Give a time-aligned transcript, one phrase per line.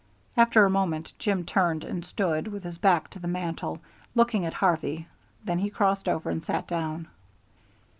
[0.35, 3.81] After a moment Jim turned and stood with his back to the mantel,
[4.15, 5.05] looking at Harvey,
[5.45, 7.07] then he crossed over and sat down.